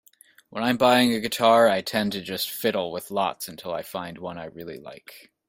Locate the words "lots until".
3.11-3.71